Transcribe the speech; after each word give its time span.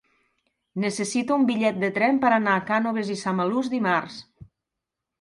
Necessito 0.85 1.37
un 1.41 1.45
bitllet 1.51 1.79
de 1.85 1.91
tren 1.99 2.19
per 2.25 2.33
anar 2.39 2.57
a 2.57 2.65
Cànoves 2.73 3.15
i 3.19 3.21
Samalús 3.23 3.73
dimarts. 3.79 4.21